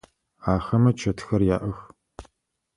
[0.53, 1.79] Ахэмэ чэтхэр яӏэх.